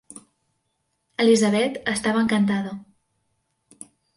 Elizabeth 1.25 1.77
estava 1.93 2.25
encantada. 2.25 2.75